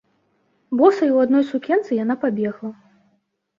Босая 0.79 1.09
і 1.09 1.09
ў 1.17 1.27
адной 1.27 1.45
сукенцы, 1.51 1.95
яна 2.03 2.19
пабегла. 2.27 2.75